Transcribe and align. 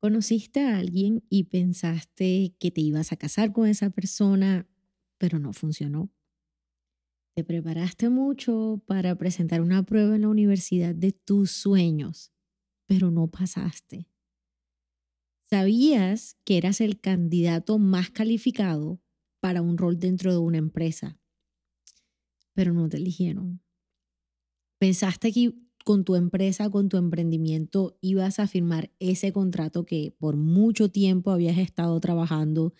Conociste 0.00 0.60
a 0.60 0.78
alguien 0.78 1.24
y 1.28 1.44
pensaste 1.44 2.54
que 2.60 2.70
te 2.70 2.80
ibas 2.80 3.10
a 3.10 3.16
casar 3.16 3.52
con 3.52 3.66
esa 3.66 3.90
persona, 3.90 4.68
pero 5.18 5.40
no 5.40 5.52
funcionó. 5.52 6.12
Te 7.34 7.42
preparaste 7.42 8.08
mucho 8.08 8.82
para 8.86 9.16
presentar 9.16 9.60
una 9.60 9.82
prueba 9.84 10.14
en 10.14 10.22
la 10.22 10.28
universidad 10.28 10.94
de 10.94 11.12
tus 11.12 11.50
sueños, 11.50 12.32
pero 12.86 13.10
no 13.10 13.28
pasaste. 13.28 14.08
Sabías 15.50 16.36
que 16.44 16.58
eras 16.58 16.80
el 16.80 17.00
candidato 17.00 17.78
más 17.78 18.10
calificado 18.10 19.00
para 19.40 19.62
un 19.62 19.78
rol 19.78 19.98
dentro 19.98 20.30
de 20.30 20.38
una 20.38 20.58
empresa, 20.58 21.18
pero 22.54 22.72
no 22.72 22.88
te 22.88 22.98
eligieron. 22.98 23.62
Pensaste 24.78 25.32
que 25.32 25.54
con 25.88 26.04
tu 26.04 26.16
empresa, 26.16 26.68
con 26.68 26.90
tu 26.90 26.98
emprendimiento, 26.98 27.96
ibas 28.02 28.40
a 28.40 28.46
firmar 28.46 28.90
ese 28.98 29.32
contrato 29.32 29.86
que 29.86 30.14
por 30.18 30.36
mucho 30.36 30.90
tiempo 30.90 31.30
habías 31.30 31.56
estado 31.56 31.98
trabajando 31.98 32.74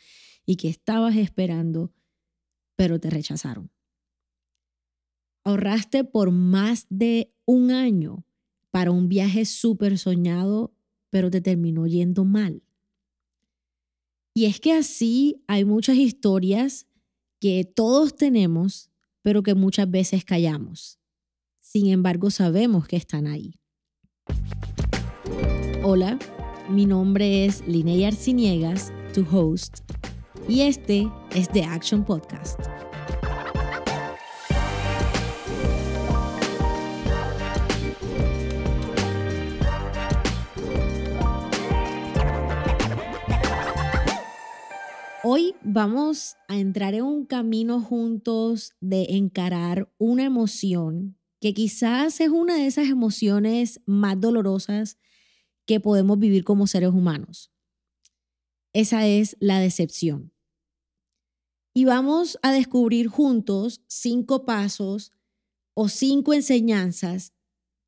y 0.44 0.56
que 0.56 0.68
estabas 0.68 1.16
esperando, 1.16 1.94
pero 2.76 3.00
te 3.00 3.08
rechazaron. 3.08 3.70
Ahorraste 5.42 6.04
por 6.04 6.32
más 6.32 6.86
de 6.90 7.32
un 7.46 7.70
año 7.70 8.26
para 8.70 8.90
un 8.90 9.08
viaje 9.08 9.46
súper 9.46 9.96
soñado, 9.96 10.74
pero 11.08 11.30
te 11.30 11.40
terminó 11.40 11.86
yendo 11.86 12.26
mal. 12.26 12.62
Y 14.34 14.44
es 14.44 14.60
que 14.60 14.72
así 14.72 15.42
hay 15.46 15.64
muchas 15.64 15.96
historias 15.96 16.86
que 17.40 17.64
todos 17.64 18.16
tenemos, 18.16 18.90
pero 19.22 19.42
que 19.42 19.54
muchas 19.54 19.90
veces 19.90 20.26
callamos. 20.26 20.97
Sin 21.70 21.88
embargo, 21.88 22.30
sabemos 22.30 22.88
que 22.88 22.96
están 22.96 23.26
ahí. 23.26 23.60
Hola, 25.82 26.18
mi 26.70 26.86
nombre 26.86 27.44
es 27.44 27.62
Linnea 27.68 28.08
Arciniegas, 28.08 28.90
tu 29.12 29.26
host, 29.30 29.80
y 30.48 30.62
este 30.62 31.12
es 31.34 31.50
The 31.50 31.64
Action 31.64 32.06
Podcast. 32.06 32.58
Hoy 45.22 45.54
vamos 45.62 46.36
a 46.48 46.56
entrar 46.56 46.94
en 46.94 47.02
un 47.02 47.26
camino 47.26 47.82
juntos 47.82 48.72
de 48.80 49.08
encarar 49.10 49.92
una 49.98 50.24
emoción 50.24 51.17
que 51.40 51.54
quizás 51.54 52.20
es 52.20 52.30
una 52.30 52.56
de 52.56 52.66
esas 52.66 52.88
emociones 52.88 53.80
más 53.86 54.20
dolorosas 54.20 54.98
que 55.66 55.80
podemos 55.80 56.18
vivir 56.18 56.44
como 56.44 56.66
seres 56.66 56.90
humanos. 56.90 57.50
Esa 58.72 59.06
es 59.06 59.36
la 59.40 59.60
decepción. 59.60 60.32
Y 61.74 61.84
vamos 61.84 62.38
a 62.42 62.50
descubrir 62.52 63.08
juntos 63.08 63.82
cinco 63.86 64.44
pasos 64.44 65.12
o 65.74 65.88
cinco 65.88 66.34
enseñanzas 66.34 67.32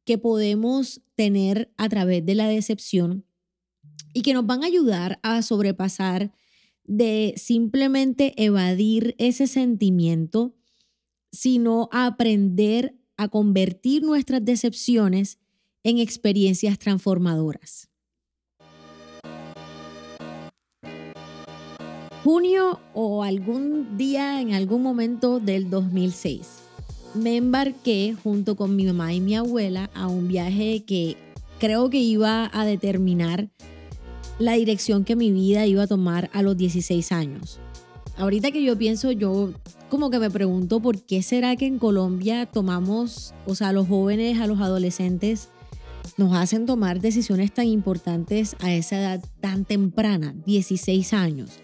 que 0.04 0.18
podemos 0.18 1.02
tener 1.16 1.72
a 1.76 1.88
través 1.88 2.24
de 2.24 2.34
la 2.34 2.46
decepción 2.46 3.24
y 4.12 4.22
que 4.22 4.34
nos 4.34 4.46
van 4.46 4.62
a 4.62 4.66
ayudar 4.66 5.18
a 5.22 5.42
sobrepasar 5.42 6.32
de 6.84 7.34
simplemente 7.36 8.34
evadir 8.42 9.14
ese 9.18 9.46
sentimiento, 9.46 10.54
sino 11.32 11.88
a 11.92 12.06
aprender 12.06 12.99
a 13.20 13.28
convertir 13.28 14.02
nuestras 14.02 14.42
decepciones 14.42 15.38
en 15.84 15.98
experiencias 15.98 16.78
transformadoras. 16.78 17.90
Junio 22.24 22.80
o 22.94 23.22
algún 23.22 23.98
día 23.98 24.40
en 24.40 24.54
algún 24.54 24.82
momento 24.82 25.38
del 25.38 25.68
2006, 25.68 26.48
me 27.12 27.36
embarqué 27.36 28.16
junto 28.22 28.56
con 28.56 28.74
mi 28.74 28.86
mamá 28.86 29.12
y 29.12 29.20
mi 29.20 29.36
abuela 29.36 29.90
a 29.92 30.08
un 30.08 30.26
viaje 30.26 30.84
que 30.86 31.18
creo 31.58 31.90
que 31.90 31.98
iba 31.98 32.50
a 32.54 32.64
determinar 32.64 33.50
la 34.38 34.54
dirección 34.54 35.04
que 35.04 35.14
mi 35.14 35.30
vida 35.30 35.66
iba 35.66 35.82
a 35.82 35.86
tomar 35.86 36.30
a 36.32 36.40
los 36.40 36.56
16 36.56 37.12
años. 37.12 37.60
Ahorita 38.16 38.50
que 38.50 38.62
yo 38.62 38.76
pienso, 38.76 39.12
yo 39.12 39.52
como 39.88 40.10
que 40.10 40.18
me 40.18 40.30
pregunto 40.30 40.80
por 40.80 41.00
qué 41.02 41.22
será 41.22 41.56
que 41.56 41.66
en 41.66 41.78
Colombia 41.78 42.46
tomamos, 42.46 43.34
o 43.46 43.54
sea, 43.54 43.68
a 43.68 43.72
los 43.72 43.88
jóvenes, 43.88 44.38
a 44.40 44.46
los 44.46 44.60
adolescentes, 44.60 45.48
nos 46.16 46.34
hacen 46.34 46.66
tomar 46.66 47.00
decisiones 47.00 47.52
tan 47.52 47.66
importantes 47.66 48.56
a 48.60 48.72
esa 48.72 48.98
edad 48.98 49.24
tan 49.40 49.64
temprana, 49.64 50.34
16 50.44 51.12
años. 51.14 51.60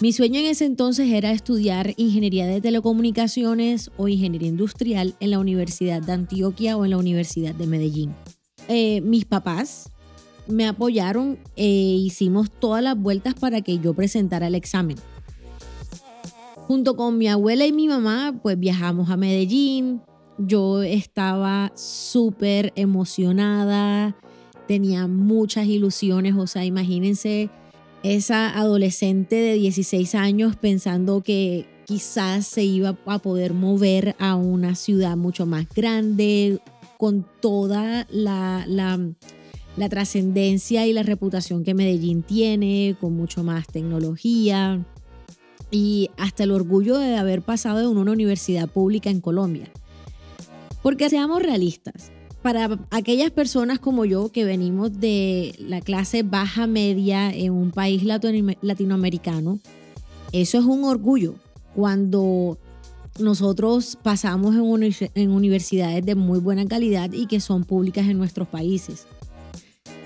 Mi 0.00 0.12
sueño 0.12 0.40
en 0.40 0.46
ese 0.46 0.64
entonces 0.64 1.10
era 1.12 1.30
estudiar 1.30 1.92
ingeniería 1.98 2.46
de 2.46 2.62
telecomunicaciones 2.62 3.90
o 3.98 4.08
ingeniería 4.08 4.48
industrial 4.48 5.14
en 5.20 5.30
la 5.32 5.38
Universidad 5.38 6.00
de 6.00 6.12
Antioquia 6.12 6.78
o 6.78 6.84
en 6.86 6.92
la 6.92 6.96
Universidad 6.96 7.54
de 7.54 7.66
Medellín. 7.66 8.14
Eh, 8.68 9.02
mis 9.02 9.26
papás 9.26 9.90
me 10.46 10.66
apoyaron 10.66 11.38
e 11.56 11.66
hicimos 11.66 12.50
todas 12.50 12.82
las 12.82 12.98
vueltas 12.98 13.34
para 13.34 13.60
que 13.60 13.78
yo 13.78 13.94
presentara 13.94 14.46
el 14.46 14.54
examen. 14.54 14.96
Junto 16.66 16.96
con 16.96 17.18
mi 17.18 17.26
abuela 17.28 17.66
y 17.66 17.72
mi 17.72 17.88
mamá, 17.88 18.38
pues 18.42 18.58
viajamos 18.58 19.10
a 19.10 19.16
Medellín. 19.16 20.02
Yo 20.38 20.82
estaba 20.82 21.72
súper 21.74 22.72
emocionada, 22.76 24.16
tenía 24.68 25.06
muchas 25.06 25.66
ilusiones, 25.66 26.34
o 26.36 26.46
sea, 26.46 26.64
imagínense 26.64 27.50
esa 28.02 28.56
adolescente 28.56 29.36
de 29.36 29.54
16 29.54 30.14
años 30.14 30.56
pensando 30.56 31.22
que 31.22 31.66
quizás 31.84 32.46
se 32.46 32.62
iba 32.62 32.96
a 33.04 33.18
poder 33.18 33.52
mover 33.52 34.14
a 34.18 34.36
una 34.36 34.76
ciudad 34.76 35.16
mucho 35.16 35.44
más 35.44 35.66
grande, 35.74 36.60
con 36.98 37.26
toda 37.40 38.06
la, 38.10 38.64
la, 38.68 38.98
la 39.80 39.88
trascendencia 39.88 40.86
y 40.86 40.92
la 40.92 41.02
reputación 41.02 41.64
que 41.64 41.72
Medellín 41.72 42.22
tiene, 42.22 42.96
con 43.00 43.16
mucho 43.16 43.42
más 43.42 43.66
tecnología 43.66 44.84
y 45.70 46.10
hasta 46.18 46.44
el 46.44 46.50
orgullo 46.50 46.98
de 46.98 47.16
haber 47.16 47.40
pasado 47.40 47.90
en 47.90 47.96
una 47.96 48.12
universidad 48.12 48.68
pública 48.68 49.08
en 49.08 49.22
Colombia. 49.22 49.70
Porque 50.82 51.08
seamos 51.08 51.42
realistas, 51.42 52.12
para 52.42 52.78
aquellas 52.90 53.30
personas 53.30 53.78
como 53.78 54.04
yo 54.04 54.30
que 54.30 54.44
venimos 54.44 55.00
de 55.00 55.54
la 55.58 55.80
clase 55.80 56.24
baja 56.24 56.66
media 56.66 57.32
en 57.32 57.52
un 57.52 57.70
país 57.70 58.02
latinoamericano, 58.04 59.60
eso 60.32 60.58
es 60.58 60.64
un 60.64 60.84
orgullo 60.84 61.36
cuando 61.74 62.58
nosotros 63.18 63.96
pasamos 64.02 64.54
en, 65.14 65.30
universidades 65.30 66.04
de 66.04 66.14
muy 66.14 66.38
buena 66.38 66.66
calidad 66.66 67.12
y 67.12 67.26
que 67.26 67.40
son 67.40 67.64
públicas 67.64 68.06
en 68.08 68.18
nuestros 68.18 68.46
países. 68.46 69.06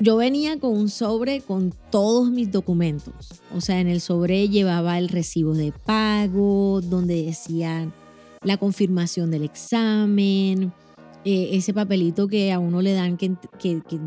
Yo 0.01 0.17
venía 0.17 0.59
con 0.59 0.77
un 0.77 0.89
sobre 0.89 1.41
con 1.41 1.73
todos 1.91 2.31
mis 2.31 2.51
documentos. 2.51 3.41
O 3.55 3.61
sea, 3.61 3.81
en 3.81 3.87
el 3.87 4.01
sobre 4.01 4.49
llevaba 4.49 4.99
el 4.99 5.09
recibo 5.09 5.55
de 5.55 5.73
pago, 5.73 6.81
donde 6.81 7.23
decía 7.23 7.93
la 8.43 8.57
confirmación 8.57 9.31
del 9.31 9.45
examen, 9.45 10.73
eh, 11.25 11.51
ese 11.53 11.73
papelito 11.73 12.27
que 12.27 12.53
a 12.53 12.59
uno 12.59 12.83
le 12.83 12.93
dan 12.93 13.17
que, 13.17 13.37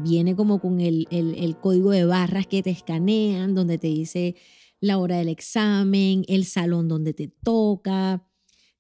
viene 0.03 0.36
como 0.36 0.59
con 0.59 0.81
el, 0.81 1.08
el 1.09 1.58
código 1.58 1.92
de 1.92 2.06
barras 2.06 2.46
que 2.47 2.62
te 2.62 2.70
escanean, 2.70 3.56
donde 3.56 3.78
te 3.78 3.88
dice 3.88 4.36
la 4.80 4.97
hora 4.97 5.18
del 5.18 5.30
examen, 5.30 6.26
el 6.28 6.46
salón 6.46 6.90
donde 6.90 7.14
te 7.14 7.30
toca. 7.30 8.28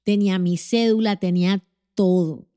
Tenía 0.03 0.39
mi 0.39 0.57
cédula, 0.57 1.15
tenía 1.15 1.63
todo 1.95 2.47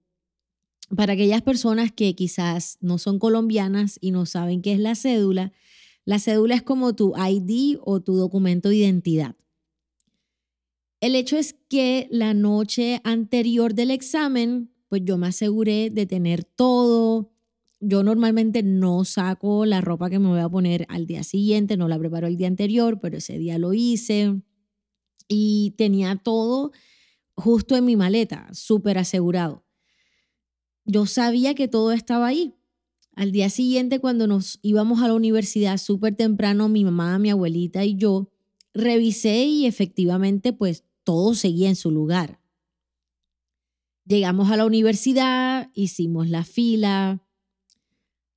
para 0.95 1.13
aquellas 1.13 1.43
personas 1.43 1.93
que 1.93 2.15
quizás 2.15 2.79
no 2.81 2.99
son 2.99 3.19
colombianas 3.19 3.99
y 4.01 4.11
no 4.11 4.27
saben 4.27 4.61
qué 4.61 4.73
es 4.73 4.81
la 4.81 4.95
cédula, 4.95 5.53
la 6.05 6.19
cédula 6.19 6.57
es 6.57 6.63
como 6.63 6.95
tu 6.95 7.15
ID 7.17 7.79
o 7.83 8.01
tu 8.01 8.17
documento 8.17 8.69
de 8.69 8.77
identidad. 8.77 9.37
El 11.01 11.15
hecho 11.15 11.37
es 11.37 11.55
que 11.69 12.09
la 12.11 12.35
noche 12.35 13.01
anterior 13.05 13.75
del 13.75 13.91
examen, 13.91 14.71
pues 14.89 15.03
yo 15.05 15.17
me 15.17 15.29
aseguré 15.29 15.91
de 15.91 16.07
tener 16.07 16.45
todo. 16.45 17.33
Yo 17.79 18.03
normalmente 18.03 18.63
no 18.63 19.05
saco 19.05 19.65
la 19.65 19.81
ropa 19.81 20.11
que 20.11 20.19
me 20.19 20.29
voy 20.29 20.41
a 20.41 20.49
poner 20.49 20.87
al 20.89 21.07
día 21.07 21.23
siguiente, 21.23 21.77
no 21.77 21.89
la 21.89 21.99
preparo 21.99 22.27
el 22.27 22.37
día 22.37 22.49
anterior, 22.49 22.99
pero 23.01 23.17
ese 23.17 23.39
día 23.39 23.59
lo 23.59 23.73
hice 23.73 24.43
y 25.29 25.75
tenía 25.79 26.17
todo 26.17 26.73
justo 27.35 27.77
en 27.77 27.87
mi 27.87 27.97
maleta, 27.97 28.49
súper 28.53 28.99
asegurado 28.99 29.65
yo 30.85 31.07
sabía 31.07 31.55
que 31.55 31.69
todo 31.69 31.93
estaba 31.93 32.27
ahí. 32.27 32.55
Al 33.15 33.33
día 33.33 33.51
siguiente, 33.51 33.99
cuando 33.99 34.27
nos 34.27 34.59
íbamos 34.63 35.03
a 35.03 35.09
la 35.09 35.15
universidad 35.15 35.77
súper 35.79 36.15
temprano, 36.17 36.69
mi 36.69 36.85
mamá, 36.85 37.19
mi 37.19 37.31
abuelita 37.31 37.85
y 37.85 37.97
yo, 37.97 38.31
revisé 38.73 39.45
y 39.45 39.67
efectivamente 39.67 40.53
pues 40.53 40.85
todo 41.05 41.35
seguía 41.35 41.69
en 41.69 41.77
su 41.77 41.91
lugar. 41.91 42.41
Llegamos 44.05 44.51
a 44.51 44.57
la 44.57 44.67
universidad, 44.67 45.71
hicimos 45.75 46.29
la 46.29 46.45
fila. 46.45 47.23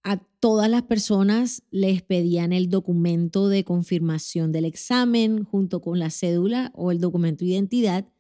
a 0.04 0.18
todas 0.40 0.70
las 0.70 0.84
personas 0.84 1.64
les 1.72 2.02
pedían 2.02 2.52
el 2.52 2.70
documento 2.70 3.48
de 3.48 3.64
confirmación 3.64 4.52
del 4.52 4.66
examen 4.66 5.46
junto 5.46 5.80
con 5.80 5.98
la 5.98 6.10
cédula 6.10 6.72
o 6.76 6.92
el 6.92 7.00
documento 7.00 7.46
de 7.46 7.52
identidad. 7.52 8.12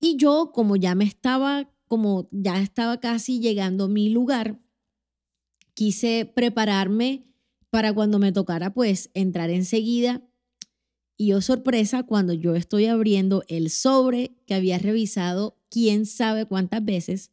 Y 0.00 0.16
yo, 0.16 0.52
como 0.54 0.76
ya 0.76 0.94
me 0.94 1.04
estaba, 1.04 1.70
como 1.90 2.28
ya 2.30 2.62
estaba 2.62 3.00
casi 3.00 3.40
llegando 3.40 3.86
a 3.86 3.88
mi 3.88 4.10
lugar, 4.10 4.60
quise 5.74 6.24
prepararme 6.24 7.26
para 7.68 7.92
cuando 7.92 8.20
me 8.20 8.30
tocara 8.30 8.72
pues 8.72 9.10
entrar 9.12 9.50
enseguida. 9.50 10.24
Y 11.16 11.30
yo 11.30 11.40
sorpresa 11.40 12.04
cuando 12.04 12.32
yo 12.32 12.54
estoy 12.54 12.86
abriendo 12.86 13.42
el 13.48 13.70
sobre 13.70 14.36
que 14.46 14.54
había 14.54 14.78
revisado 14.78 15.58
quién 15.68 16.06
sabe 16.06 16.46
cuántas 16.46 16.84
veces, 16.84 17.32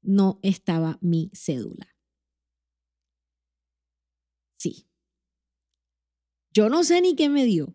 no 0.00 0.38
estaba 0.42 0.98
mi 1.00 1.32
cédula. 1.34 1.88
Sí. 4.54 4.86
Yo 6.52 6.68
no 6.68 6.84
sé 6.84 7.00
ni 7.00 7.16
qué 7.16 7.28
me 7.28 7.44
dio. 7.44 7.74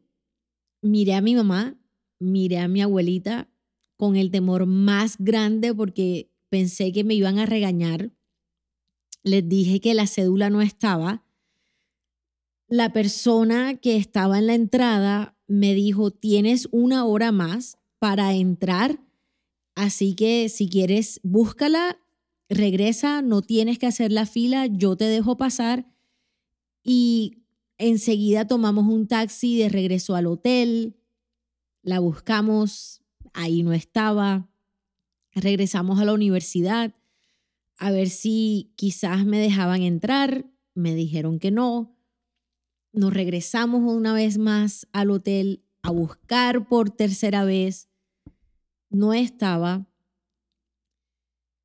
Miré 0.81 1.15
a 1.15 1.21
mi 1.21 1.35
mamá, 1.35 1.77
miré 2.19 2.59
a 2.59 2.69
mi 2.69 2.81
abuelita 2.81 3.52
con 4.03 4.17
el 4.17 4.31
temor 4.31 4.65
más 4.65 5.15
grande 5.17 5.73
porque 5.73 6.29
pensé 6.50 6.91
que 6.91 7.05
me 7.05 7.13
iban 7.13 7.39
a 7.39 7.45
regañar. 7.45 8.11
Les 9.23 9.47
dije 9.47 9.79
que 9.79 9.94
la 9.94 10.07
cédula 10.07 10.50
no 10.50 10.61
estaba. 10.61 11.23
La 12.67 12.91
persona 12.91 13.75
que 13.75 13.95
estaba 13.95 14.39
en 14.39 14.47
la 14.47 14.55
entrada 14.55 15.38
me 15.47 15.73
dijo, 15.73 16.11
tienes 16.11 16.67
una 16.71 17.05
hora 17.05 17.31
más 17.31 17.77
para 17.97 18.33
entrar, 18.33 19.00
así 19.73 20.15
que 20.15 20.50
si 20.50 20.67
quieres, 20.67 21.21
búscala, 21.23 21.97
regresa, 22.50 23.21
no 23.21 23.41
tienes 23.41 23.79
que 23.79 23.88
hacer 23.88 24.11
la 24.11 24.25
fila, 24.25 24.65
yo 24.65 24.97
te 24.97 25.05
dejo 25.05 25.38
pasar 25.38 25.85
y 26.83 27.45
enseguida 27.77 28.50
tomamos 28.50 28.85
un 28.85 29.07
taxi 29.07 29.57
de 29.57 29.69
regreso 29.69 30.13
al 30.13 30.27
hotel, 30.27 30.97
la 31.83 32.00
buscamos, 32.00 33.02
ahí 33.33 33.63
no 33.63 33.74
estaba, 33.74 34.50
regresamos 35.33 36.00
a 36.00 36.06
la 36.06 36.13
universidad 36.13 36.94
a 37.77 37.91
ver 37.91 38.09
si 38.09 38.71
quizás 38.75 39.25
me 39.25 39.39
dejaban 39.39 39.81
entrar, 39.81 40.45
me 40.74 40.95
dijeron 40.95 41.39
que 41.39 41.51
no, 41.51 41.97
nos 42.91 43.13
regresamos 43.13 43.81
una 43.81 44.13
vez 44.13 44.38
más 44.38 44.88
al 44.94 45.12
hotel 45.12 45.63
a 45.81 45.91
buscar 45.91 46.68
por 46.68 46.91
tercera 46.91 47.44
vez, 47.44 47.89
no 48.89 49.13
estaba. 49.13 49.88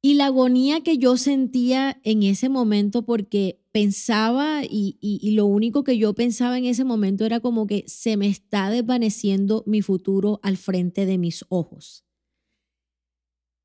Y 0.01 0.15
la 0.15 0.27
agonía 0.27 0.81
que 0.81 0.97
yo 0.99 1.17
sentía 1.17 2.01
en 2.03 2.23
ese 2.23 2.49
momento 2.49 3.03
porque 3.03 3.61
pensaba 3.79 4.63
y, 4.69 5.31
lo 5.37 5.47
único 5.47 5.85
que 5.85 5.97
yo 5.97 6.13
pensaba 6.13 6.59
en 6.59 6.65
ese 6.65 6.83
momento 6.83 7.25
era 7.25 7.39
como 7.39 7.69
que 7.69 7.85
se 7.87 8.17
me 8.17 8.27
está 8.27 8.71
desvaneciendo 8.71 9.63
mi 9.69 9.83
futuro 9.83 10.41
al 10.43 10.57
frente 10.57 11.07
de 11.07 11.17
mis 11.17 11.45
ojos. 11.49 12.05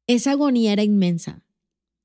Esa 0.06 0.34
agonía 0.34 0.72
era 0.72 0.84
inmensa. 0.84 1.44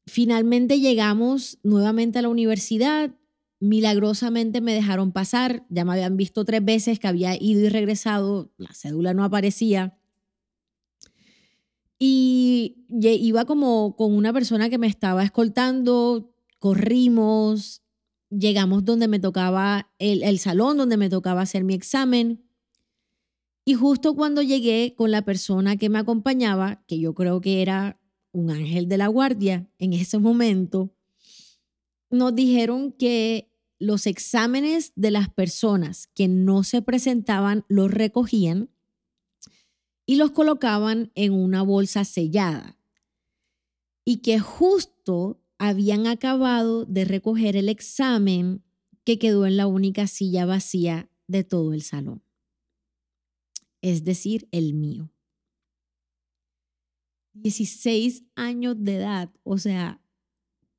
Finalmente 0.07 0.81
llegamos 0.81 1.59
nuevamente 1.63 2.19
a 2.19 2.23
la 2.23 2.31
universidad. 2.31 3.15
Milagrosamente 3.61 4.63
me 4.63 4.73
dejaron 4.73 5.13
pasar. 5.13 5.67
Ya 5.69 5.85
me 5.85 5.93
habían 5.93 6.17
visto 6.17 6.47
tres 6.47 6.65
veces 6.65 6.99
que 6.99 7.09
había 7.09 7.37
ido 7.39 7.67
y 7.67 7.69
regresado. 7.69 8.55
La 8.57 8.73
cédula 8.73 9.13
no 9.13 9.23
aparecía. 9.23 9.99
Y 11.99 12.87
iba 12.89 13.45
como 13.45 13.97
con 13.97 14.15
una 14.15 14.33
persona 14.33 14.71
que 14.71 14.79
me 14.79 14.87
estaba 14.87 15.25
escoltando. 15.25 16.33
Corrimos, 16.59 17.83
llegamos 18.31 18.85
donde 18.85 19.09
me 19.09 19.19
tocaba, 19.19 19.91
el, 19.99 20.39
salón 20.39 20.77
donde 20.77 20.97
me 20.97 21.11
tocaba 21.11 21.43
hacer 21.43 21.65
mi 21.65 21.75
examen. 21.75 22.45
Y 23.65 23.75
justo 23.75 24.15
cuando 24.15 24.43
llegué 24.43 24.95
con 24.97 25.11
la 25.11 25.23
persona 25.23 25.77
que 25.77 25.89
me 25.89 25.99
acompañaba, 25.99 26.85
que 26.87 26.99
yo 26.99 27.15
creo 27.15 27.41
que 27.41 27.63
era 27.63 28.01
un 28.33 28.51
ángel 28.51 28.89
de 28.89 28.99
la 28.99 29.09
guardia 29.09 29.71
en 29.79 29.93
ese 29.93 30.19
momento, 30.19 30.95
nos 32.11 32.35
dijeron 32.35 32.93
que 32.93 33.53
los 33.79 34.07
exámenes 34.07 34.93
de 34.97 35.11
las 35.11 35.29
personas 35.29 36.09
que 36.15 36.29
no 36.29 36.65
se 36.65 36.83
presentaban 36.83 37.65
los 37.69 37.91
recogían 37.91 38.71
y 40.07 40.17
los 40.17 40.31
colocaban 40.31 41.13
en 41.15 41.33
una 41.33 41.63
bolsa 41.63 42.05
sellada. 42.05 42.79
Y 44.05 44.19
que 44.19 44.39
justo 44.39 45.43
habían 45.59 46.07
acabado 46.07 46.85
de 46.85 47.05
recoger 47.05 47.57
el 47.57 47.69
examen 47.69 48.63
que 49.05 49.19
quedó 49.19 49.47
en 49.47 49.57
la 49.57 49.67
única 49.67 50.07
silla 50.07 50.47
vacía 50.47 51.11
de 51.27 51.45
todo 51.45 51.75
el 51.75 51.83
salón, 51.83 52.23
es 53.83 54.05
decir, 54.05 54.49
el 54.53 54.75
mío. 54.75 55.13
16 57.35 58.25
años 58.35 58.77
de 58.79 58.97
edad, 58.97 59.31
o 59.45 59.59
sea, 59.59 60.01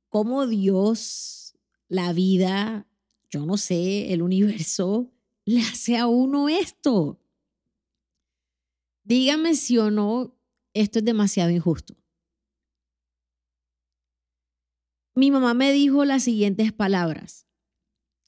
cómo 0.08 0.46
Dios, 0.46 1.56
la 1.88 2.12
vida, 2.12 2.86
yo 3.30 3.46
no 3.46 3.56
sé, 3.56 4.12
el 4.12 4.22
universo, 4.22 5.10
le 5.44 5.60
hace 5.62 5.96
a 5.96 6.06
uno 6.06 6.48
esto. 6.48 7.20
Dígame 9.04 9.54
si 9.54 9.78
o 9.78 9.90
no, 9.90 10.36
esto 10.74 10.98
es 10.98 11.04
demasiado 11.04 11.50
injusto. 11.50 11.99
Mi 15.20 15.30
mamá 15.30 15.52
me 15.52 15.70
dijo 15.70 16.06
las 16.06 16.22
siguientes 16.22 16.72
palabras. 16.72 17.46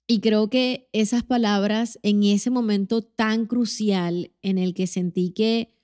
Y 0.06 0.20
creo 0.20 0.50
que 0.50 0.90
esas 0.92 1.22
palabras 1.22 1.98
en 2.02 2.22
ese 2.22 2.50
momento 2.50 3.00
tan 3.00 3.46
crucial 3.46 4.30
en 4.42 4.58
el 4.58 4.74
que 4.74 4.86
sentí 4.86 5.30
que 5.30 5.74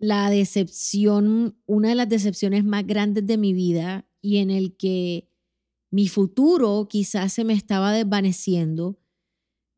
la 0.00 0.28
decepción, 0.28 1.56
una 1.66 1.90
de 1.90 1.94
las 1.94 2.08
decepciones 2.08 2.64
más 2.64 2.84
grandes 2.84 3.28
de 3.28 3.38
mi 3.38 3.52
vida 3.52 4.04
y 4.20 4.38
en 4.38 4.50
el 4.50 4.76
que 4.76 5.28
mi 5.92 6.08
futuro 6.08 6.88
quizás 6.90 7.32
se 7.32 7.44
me 7.44 7.52
estaba 7.52 7.92
desvaneciendo, 7.92 8.98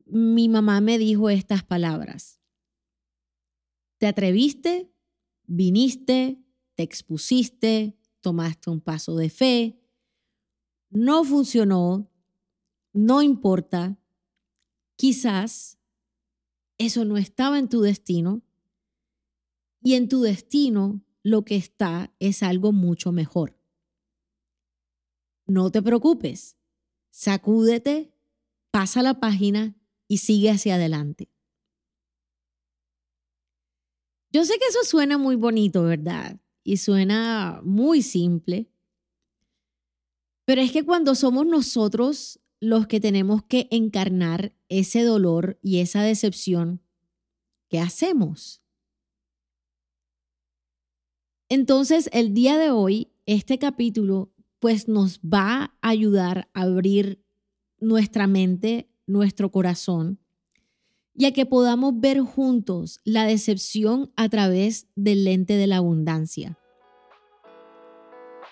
mi 0.07 0.49
mamá 0.49 0.81
me 0.81 0.97
dijo 0.97 1.29
estas 1.29 1.63
palabras. 1.63 2.39
Te 3.99 4.07
atreviste, 4.07 4.91
viniste, 5.45 6.39
te 6.73 6.81
expusiste, 6.81 7.95
tomaste 8.21 8.71
un 8.71 8.81
paso 8.81 9.15
de 9.17 9.29
fe, 9.29 9.84
no 10.89 11.23
funcionó, 11.23 12.09
no 12.93 13.21
importa, 13.21 13.97
quizás 14.95 15.77
eso 16.77 17.05
no 17.05 17.17
estaba 17.17 17.59
en 17.59 17.69
tu 17.69 17.81
destino 17.81 18.41
y 19.81 19.93
en 19.93 20.09
tu 20.09 20.21
destino 20.21 21.01
lo 21.23 21.43
que 21.43 21.55
está 21.55 22.13
es 22.19 22.43
algo 22.43 22.71
mucho 22.71 23.11
mejor. 23.11 23.59
No 25.47 25.71
te 25.71 25.81
preocupes, 25.81 26.57
sacúdete, 27.09 28.13
pasa 28.71 29.01
la 29.01 29.19
página 29.19 29.75
y 30.07 30.17
sigue 30.17 30.49
hacia 30.49 30.75
adelante. 30.75 31.29
Yo 34.31 34.43
sé 34.43 34.57
que 34.59 34.65
eso 34.65 34.83
suena 34.83 35.17
muy 35.17 35.35
bonito, 35.35 35.83
¿verdad? 35.83 36.39
Y 36.63 36.77
suena 36.77 37.61
muy 37.63 38.01
simple, 38.01 38.69
pero 40.45 40.61
es 40.61 40.71
que 40.71 40.83
cuando 40.83 41.15
somos 41.15 41.45
nosotros 41.45 42.39
los 42.59 42.87
que 42.87 42.99
tenemos 42.99 43.43
que 43.43 43.67
encarnar 43.71 44.55
ese 44.69 45.03
dolor 45.03 45.59
y 45.61 45.79
esa 45.79 46.03
decepción, 46.03 46.81
¿qué 47.67 47.79
hacemos? 47.79 48.61
Entonces, 51.49 52.09
el 52.11 52.33
día 52.33 52.57
de 52.57 52.71
hoy, 52.71 53.11
este 53.25 53.59
capítulo, 53.59 54.31
pues 54.59 54.87
nos 54.87 55.19
va 55.19 55.75
a 55.81 55.89
ayudar 55.89 56.49
a 56.53 56.61
abrir 56.61 57.23
nuestra 57.79 58.25
mente, 58.25 58.89
nuestro 59.05 59.51
corazón, 59.51 60.19
y 61.13 61.25
a 61.25 61.31
que 61.31 61.45
podamos 61.45 61.99
ver 61.99 62.19
juntos 62.19 62.99
la 63.03 63.25
decepción 63.25 64.11
a 64.15 64.27
través 64.29 64.87
del 64.95 65.23
lente 65.23 65.55
de 65.55 65.67
la 65.67 65.77
abundancia. 65.77 66.57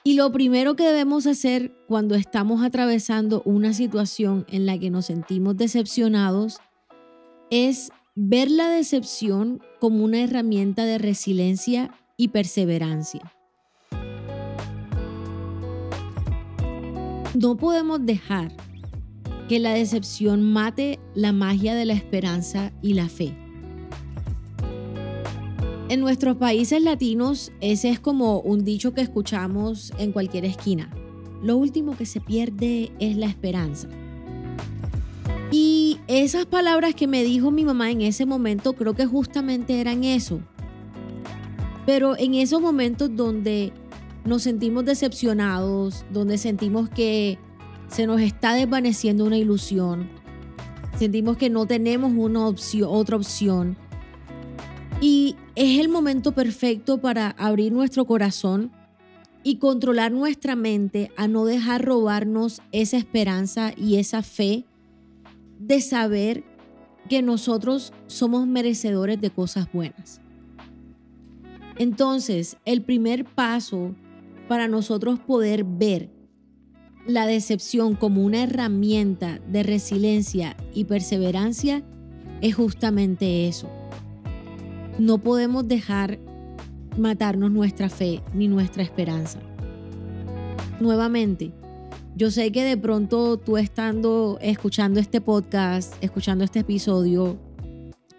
Y 0.06 0.16
lo 0.16 0.34
primero 0.34 0.76
que 0.76 0.84
debemos 0.84 1.26
hacer 1.28 1.74
cuando 1.88 2.16
estamos 2.16 2.62
atravesando 2.62 3.42
una 3.46 3.74
situación 3.74 4.46
en 4.50 4.66
la 4.66 4.78
que 4.78 4.90
nos 4.90 5.06
sentimos 5.06 5.56
decepcionados 5.56 6.58
es 7.50 7.90
ver 8.14 8.52
la 8.52 8.68
decepción 8.68 9.62
como 9.80 10.04
una 10.04 10.22
herramienta 10.22 10.84
de 10.84 10.98
resiliencia 10.98 11.92
y 12.18 12.30
perseverancia. 12.30 13.22
No 17.34 17.56
podemos 17.56 18.06
dejar 18.06 18.52
que 19.48 19.60
la 19.60 19.74
decepción 19.74 20.44
mate 20.44 21.00
la 21.16 21.32
magia 21.32 21.76
de 21.76 21.86
la 21.86 21.94
esperanza 21.94 22.74
y 22.82 22.94
la 22.94 23.08
fe. 23.08 23.43
En 25.94 26.00
nuestros 26.00 26.38
países 26.38 26.82
latinos, 26.82 27.52
ese 27.62 27.90
es 27.90 28.00
como 28.00 28.40
un 28.40 28.66
dicho 28.66 28.96
que 28.96 29.02
escuchamos 29.02 29.94
en 30.00 30.12
cualquier 30.12 30.44
esquina. 30.44 30.90
lo 31.44 31.56
último 31.56 31.96
que 31.96 32.08
se 32.08 32.20
pierde 32.20 32.92
es 32.98 33.16
la 33.16 33.28
esperanza. 33.28 33.88
Y 35.52 36.00
esas 36.08 36.48
palabras 36.48 36.96
que 36.96 37.06
me 37.06 37.24
dijo 37.24 37.52
mi 37.52 37.64
mamá 37.64 37.92
en 37.92 38.02
ese 38.02 38.26
momento 38.26 38.74
creo 38.74 38.96
que 38.96 39.06
justamente 39.06 39.80
eran 39.80 40.04
eso. 40.04 40.40
Pero 41.86 42.18
en 42.18 42.34
esos 42.34 42.60
momentos 42.60 43.16
donde 43.16 43.72
nos 44.26 44.42
sentimos 44.42 44.86
decepcionados, 44.86 46.06
donde 46.12 46.40
sentimos 46.40 46.90
que 46.90 47.38
se 47.88 48.08
nos 48.08 48.20
está 48.20 48.56
desvaneciendo 48.56 49.26
una 49.26 49.38
ilusión, 49.38 50.10
sentimos 50.98 51.38
que 51.38 51.52
no 51.52 51.68
tenemos 51.68 52.14
una 52.16 52.48
otra 52.48 53.16
opción. 53.16 53.78
Es 55.56 55.80
el 55.80 55.88
momento 55.88 56.32
perfecto 56.32 57.00
para 57.00 57.30
abrir 57.30 57.72
nuestro 57.72 58.06
corazón 58.06 58.72
y 59.44 59.58
controlar 59.58 60.12
nuestra 60.12 60.56
mente 60.56 61.12
a 61.16 61.28
no 61.28 61.46
dejar 61.46 61.86
robarnos 61.86 62.62
esa 62.72 62.98
esperanza 62.98 63.72
y 63.78 63.98
esa 63.98 64.24
fe 64.24 64.66
de 65.60 65.80
saber 65.82 66.44
que 67.08 67.22
nosotros 67.22 67.94
somos 68.08 68.48
merecedores 68.48 69.22
de 69.22 69.30
cosas 69.30 69.72
buenas. 69.72 70.22
Entonces, 71.78 72.58
el 72.66 72.82
primer 72.82 73.26
paso 73.26 73.94
para 74.48 74.68
nosotros 74.68 75.20
poder 75.20 75.64
ver 75.64 76.10
la 77.06 77.28
decepción 77.28 77.96
como 77.96 78.24
una 78.24 78.44
herramienta 78.44 79.40
de 79.52 79.62
resiliencia 79.62 80.58
y 80.74 80.86
perseverancia 80.86 81.84
es 82.42 82.56
justamente 82.56 83.48
eso. 83.48 83.70
No 85.00 85.18
podemos 85.18 85.68
dejar 85.68 86.20
matarnos 87.00 87.50
nuestra 87.50 87.90
fe 87.90 88.22
ni 88.34 88.48
nuestra 88.48 88.84
esperanza. 88.84 89.40
Nuevamente, 90.80 91.52
yo 92.16 92.30
sé 92.30 92.52
que 92.52 92.64
de 92.64 92.78
pronto 92.78 93.38
tú 93.38 93.58
estando 93.58 94.38
escuchando 94.40 95.00
este 95.00 95.20
podcast, 95.20 95.96
escuchando 96.04 96.44
este 96.44 96.60
episodio, 96.60 97.40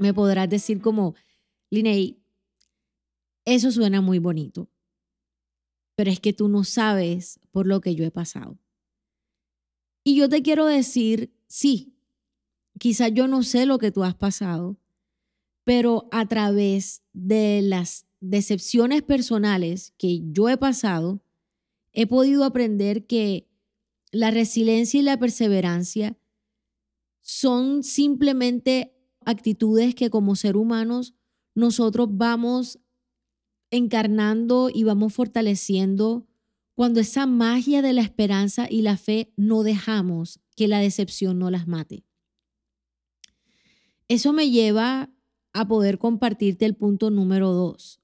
me 0.00 0.12
podrás 0.12 0.48
decir 0.48 0.80
como, 0.80 1.14
Linei, 1.70 2.20
eso 3.44 3.70
suena 3.70 4.00
muy 4.00 4.18
bonito, 4.18 4.68
pero 5.94 6.10
es 6.10 6.18
que 6.18 6.32
tú 6.32 6.48
no 6.48 6.64
sabes 6.64 7.38
por 7.52 7.68
lo 7.68 7.80
que 7.80 7.94
yo 7.94 8.04
he 8.04 8.10
pasado. 8.10 8.58
Y 10.02 10.16
yo 10.16 10.28
te 10.28 10.42
quiero 10.42 10.66
decir, 10.66 11.32
sí, 11.46 11.94
quizás 12.80 13.12
yo 13.14 13.28
no 13.28 13.44
sé 13.44 13.64
lo 13.64 13.78
que 13.78 13.92
tú 13.92 14.02
has 14.02 14.16
pasado, 14.16 14.76
pero 15.64 16.08
a 16.12 16.26
través 16.26 17.02
de 17.12 17.62
las 17.62 18.06
decepciones 18.20 19.02
personales 19.02 19.92
que 19.98 20.20
yo 20.30 20.48
he 20.48 20.56
pasado, 20.56 21.22
he 21.92 22.06
podido 22.06 22.44
aprender 22.44 23.06
que 23.06 23.48
la 24.12 24.30
resiliencia 24.30 25.00
y 25.00 25.02
la 25.02 25.18
perseverancia 25.18 26.16
son 27.20 27.82
simplemente 27.82 28.94
actitudes 29.24 29.94
que 29.94 30.10
como 30.10 30.36
ser 30.36 30.56
humanos 30.56 31.14
nosotros 31.54 32.08
vamos 32.10 32.78
encarnando 33.70 34.70
y 34.72 34.84
vamos 34.84 35.14
fortaleciendo 35.14 36.26
cuando 36.74 37.00
esa 37.00 37.26
magia 37.26 37.82
de 37.82 37.92
la 37.92 38.02
esperanza 38.02 38.66
y 38.68 38.82
la 38.82 38.96
fe 38.96 39.32
no 39.36 39.62
dejamos 39.62 40.40
que 40.56 40.68
la 40.68 40.80
decepción 40.80 41.38
no 41.38 41.50
las 41.50 41.66
mate. 41.66 42.04
Eso 44.08 44.32
me 44.32 44.50
lleva 44.50 45.13
a 45.54 45.66
poder 45.66 45.98
compartirte 45.98 46.66
el 46.66 46.76
punto 46.76 47.10
número 47.10 47.52
dos. 47.52 48.00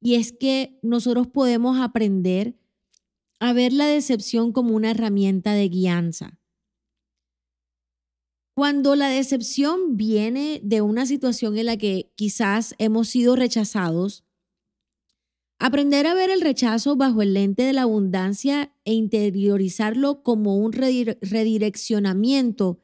Y 0.00 0.14
es 0.14 0.32
que 0.32 0.78
nosotros 0.82 1.26
podemos 1.26 1.78
aprender 1.78 2.56
a 3.40 3.52
ver 3.52 3.72
la 3.72 3.86
decepción 3.86 4.52
como 4.52 4.74
una 4.74 4.92
herramienta 4.92 5.52
de 5.52 5.68
guianza. 5.68 6.38
Cuando 8.54 8.96
la 8.96 9.08
decepción 9.08 9.96
viene 9.96 10.60
de 10.62 10.80
una 10.80 11.06
situación 11.06 11.58
en 11.58 11.66
la 11.66 11.76
que 11.76 12.12
quizás 12.14 12.74
hemos 12.78 13.08
sido 13.08 13.34
rechazados, 13.34 14.24
aprender 15.58 16.06
a 16.06 16.14
ver 16.14 16.30
el 16.30 16.40
rechazo 16.40 16.96
bajo 16.96 17.22
el 17.22 17.34
lente 17.34 17.62
de 17.62 17.72
la 17.72 17.82
abundancia 17.82 18.72
e 18.84 18.92
interiorizarlo 18.92 20.22
como 20.22 20.56
un 20.56 20.72
redireccionamiento 20.72 22.78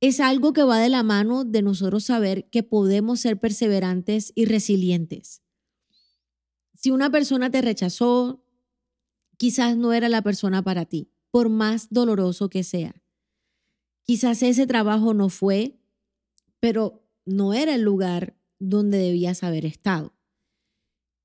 es 0.00 0.20
algo 0.20 0.52
que 0.52 0.62
va 0.62 0.78
de 0.78 0.88
la 0.88 1.02
mano 1.02 1.44
de 1.44 1.62
nosotros 1.62 2.04
saber 2.04 2.48
que 2.50 2.62
podemos 2.62 3.20
ser 3.20 3.38
perseverantes 3.40 4.32
y 4.34 4.44
resilientes. 4.44 5.42
Si 6.74 6.90
una 6.90 7.10
persona 7.10 7.50
te 7.50 7.62
rechazó, 7.62 8.44
quizás 9.38 9.76
no 9.76 9.92
era 9.92 10.08
la 10.08 10.22
persona 10.22 10.62
para 10.62 10.84
ti, 10.84 11.10
por 11.30 11.48
más 11.48 11.88
doloroso 11.90 12.50
que 12.50 12.62
sea. 12.62 13.02
Quizás 14.02 14.42
ese 14.42 14.66
trabajo 14.66 15.14
no 15.14 15.30
fue, 15.30 15.80
pero 16.60 17.02
no 17.24 17.54
era 17.54 17.74
el 17.74 17.82
lugar 17.82 18.36
donde 18.58 18.98
debías 18.98 19.42
haber 19.42 19.64
estado. 19.64 20.14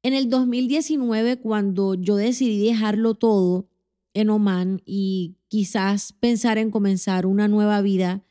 En 0.03 0.13
el 0.13 0.29
2019, 0.29 1.39
cuando 1.39 1.93
yo 1.93 2.15
decidí 2.15 2.65
dejarlo 2.65 3.13
todo 3.15 3.69
en 4.13 4.29
Oman 4.29 4.81
y 4.85 5.37
quizás 5.47 6.13
pensar 6.13 6.57
en 6.57 6.71
comenzar 6.71 7.25
una 7.25 7.47
nueva 7.47 7.81
vida 7.81 8.23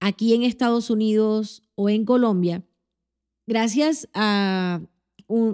aquí 0.00 0.34
en 0.34 0.42
Estados 0.42 0.90
Unidos 0.90 1.62
o 1.74 1.88
en 1.88 2.04
Colombia, 2.04 2.64
gracias 3.46 4.08
a, 4.14 4.80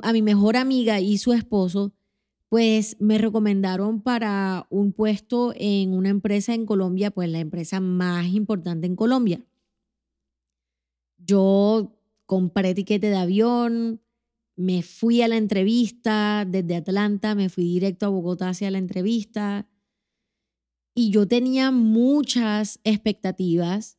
a 0.03 0.13
mi 0.13 0.23
mejor 0.23 0.57
amiga 0.57 1.01
y 1.01 1.19
su 1.19 1.33
esposo, 1.33 1.93
pues 2.49 2.97
me 3.01 3.19
recomendaron 3.19 4.01
para 4.01 4.67
un 4.71 4.93
puesto 4.93 5.53
en 5.57 5.93
una 5.93 6.09
empresa 6.09 6.55
en 6.55 6.65
Colombia, 6.65 7.11
pues 7.11 7.29
la 7.29 7.41
empresa 7.41 7.81
más 7.81 8.27
importante 8.29 8.87
en 8.87 8.97
Colombia. 8.97 9.45
Yo 11.19 11.99
compré 12.25 12.71
etiquete 12.71 13.11
de 13.11 13.17
avión, 13.17 14.01
me 14.57 14.83
fui 14.83 15.23
a 15.23 15.29
la 15.29 15.37
entrevista 15.37 16.47
desde 16.49 16.77
Atlanta, 16.77 17.35
me 17.35 17.49
fui 17.49 17.65
directo 17.65 18.07
a 18.07 18.11
Bogotá 18.11 18.51
hacia 18.51 18.71
la 18.71 18.79
entrevista 18.79 19.69
y 20.95 21.11
yo 21.11 21.29
tenía 21.29 21.71
muchas 21.71 22.81
expectativas, 22.85 23.99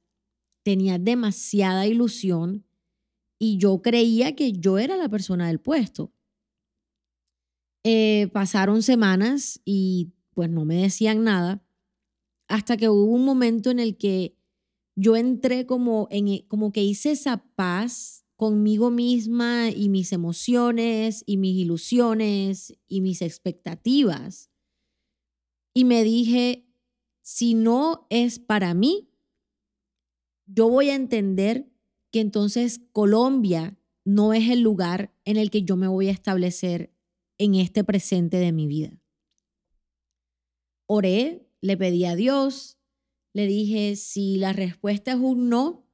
tenía 0.67 0.99
demasiada 0.99 1.87
ilusión 1.87 2.65
y 3.39 3.57
yo 3.57 3.81
creía 3.81 4.35
que 4.35 4.51
yo 4.51 4.77
era 4.77 4.97
la 4.97 5.07
persona 5.07 5.47
del 5.47 5.61
puesto. 5.61 6.11
Eh, 7.85 8.27
pasaron 8.33 8.83
semanas 8.83 9.61
y 9.63 10.11
pues 10.33 10.49
no 10.49 10.65
me 10.65 10.75
decían 10.75 11.23
nada 11.23 11.65
hasta 12.49 12.75
que 12.75 12.89
hubo 12.89 13.05
un 13.05 13.23
momento 13.23 13.71
en 13.71 13.79
el 13.79 13.95
que 13.95 14.35
yo 14.97 15.15
entré 15.15 15.65
como, 15.65 16.09
en, 16.11 16.27
e, 16.27 16.45
como 16.49 16.73
que 16.73 16.83
hice 16.83 17.11
esa 17.11 17.45
paz 17.55 18.25
conmigo 18.35 18.91
misma 18.91 19.69
y 19.69 19.87
mis 19.87 20.11
emociones 20.11 21.23
y 21.25 21.37
mis 21.37 21.55
ilusiones 21.55 22.77
y 22.89 22.99
mis 22.99 23.21
expectativas. 23.21 24.49
Y 25.73 25.85
me 25.85 26.03
dije, 26.03 26.67
si 27.21 27.53
no 27.53 28.05
es 28.09 28.39
para 28.39 28.73
mí, 28.73 29.07
yo 30.47 30.69
voy 30.69 30.89
a 30.89 30.95
entender 30.95 31.69
que 32.11 32.21
entonces 32.21 32.81
Colombia 32.91 33.77
no 34.05 34.33
es 34.33 34.49
el 34.49 34.61
lugar 34.61 35.13
en 35.25 35.37
el 35.37 35.51
que 35.51 35.63
yo 35.63 35.75
me 35.75 35.87
voy 35.87 36.07
a 36.07 36.11
establecer 36.11 36.93
en 37.37 37.55
este 37.55 37.83
presente 37.83 38.37
de 38.37 38.51
mi 38.51 38.65
vida. 38.65 38.99
Oré, 40.87 41.49
le 41.61 41.77
pedí 41.77 42.05
a 42.05 42.15
Dios, 42.15 42.77
le 43.33 43.45
dije, 43.45 43.95
si 43.97 44.37
la 44.37 44.53
respuesta 44.53 45.11
es 45.11 45.17
un 45.17 45.49
no, 45.49 45.85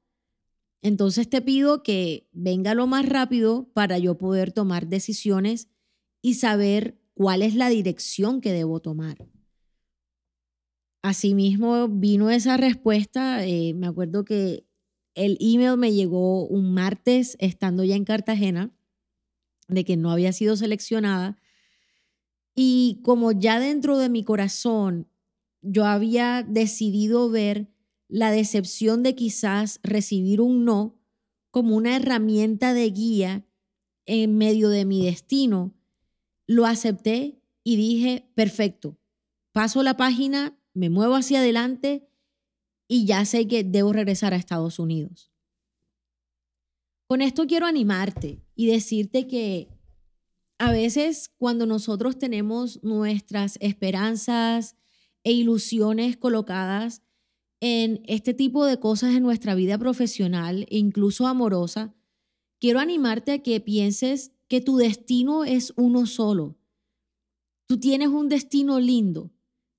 entonces 0.81 1.29
te 1.29 1.41
pido 1.41 1.81
que 1.81 2.29
venga 2.31 2.75
lo 2.75 2.87
más 2.87 3.07
rápido 3.07 3.69
para 3.73 3.97
yo 3.97 4.17
poder 4.17 4.51
tomar 4.51 4.87
decisiones 4.87 5.69
y 6.21 6.35
saber 6.35 7.01
cuál 7.13 7.41
es 7.41 7.55
la 7.55 7.69
dirección 7.69 8.41
que 8.41 8.51
debo 8.51 8.81
tomar. 8.81 9.27
Asimismo 11.03 11.89
vino 11.89 12.29
esa 12.29 12.55
respuesta, 12.55 13.45
eh, 13.45 13.73
me 13.73 13.87
acuerdo 13.87 14.23
que 14.23 14.65
el 15.15 15.37
email 15.41 15.77
me 15.77 15.93
llegó 15.93 16.47
un 16.47 16.73
martes 16.73 17.35
estando 17.39 17.83
ya 17.83 17.95
en 17.95 18.05
Cartagena 18.05 18.71
de 19.67 19.83
que 19.83 19.97
no 19.97 20.11
había 20.11 20.31
sido 20.31 20.55
seleccionada. 20.55 21.37
Y 22.55 23.01
como 23.03 23.33
ya 23.33 23.59
dentro 23.59 23.97
de 23.97 24.07
mi 24.07 24.23
corazón 24.23 25.09
yo 25.61 25.85
había 25.85 26.41
decidido 26.41 27.29
ver 27.29 27.69
la 28.07 28.31
decepción 28.31 29.03
de 29.03 29.13
quizás 29.13 29.81
recibir 29.83 30.39
un 30.39 30.63
no 30.63 30.99
como 31.51 31.75
una 31.75 31.97
herramienta 31.97 32.73
de 32.73 32.89
guía 32.89 33.45
en 34.05 34.37
medio 34.37 34.69
de 34.69 34.85
mi 34.85 35.05
destino, 35.05 35.73
lo 36.47 36.65
acepté 36.65 37.41
y 37.63 37.75
dije, 37.75 38.29
perfecto, 38.35 38.97
paso 39.51 39.83
la 39.83 39.95
página, 39.97 40.57
me 40.73 40.89
muevo 40.89 41.15
hacia 41.15 41.39
adelante 41.39 42.07
y 42.87 43.05
ya 43.05 43.25
sé 43.25 43.47
que 43.47 43.63
debo 43.63 43.93
regresar 43.93 44.33
a 44.33 44.37
Estados 44.37 44.79
Unidos. 44.79 45.31
Con 47.07 47.21
esto 47.21 47.45
quiero 47.45 47.65
animarte 47.65 48.41
y 48.55 48.67
decirte 48.67 49.27
que 49.27 49.69
a 50.57 50.71
veces 50.71 51.29
cuando 51.37 51.65
nosotros 51.65 52.17
tenemos 52.17 52.81
nuestras 52.83 53.57
esperanzas 53.61 54.75
e 55.23 55.31
ilusiones 55.31 56.17
colocadas 56.17 57.01
en 57.59 58.01
este 58.07 58.33
tipo 58.33 58.65
de 58.65 58.79
cosas 58.79 59.15
en 59.15 59.23
nuestra 59.23 59.55
vida 59.55 59.77
profesional 59.77 60.65
e 60.69 60.77
incluso 60.77 61.27
amorosa, 61.27 61.95
quiero 62.59 62.79
animarte 62.79 63.31
a 63.31 63.43
que 63.43 63.59
pienses 63.61 64.31
que 64.47 64.61
tu 64.61 64.77
destino 64.77 65.43
es 65.45 65.73
uno 65.77 66.05
solo. 66.05 66.57
Tú 67.65 67.79
tienes 67.79 68.09
un 68.09 68.27
destino 68.27 68.79
lindo, 68.79 69.31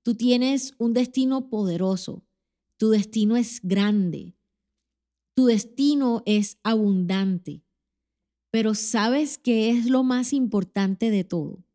tú 0.05 0.13
tienes 0.13 0.75
un 0.77 0.93
destino 0.93 1.49
poderoso, 1.49 2.23
tu 2.77 2.89
destino 2.89 3.37
es 3.37 3.59
grande, 3.63 4.37
tu 5.35 5.47
destino 5.47 6.21
es 6.27 6.59
abundante. 6.61 7.63
Pero 8.51 8.75
¿sabes 8.75 9.39
qué 9.39 9.71
es 9.71 9.87
lo 9.87 10.03
más 10.03 10.31
importante 10.31 11.09
de 11.09 11.23
todo? 11.23 11.65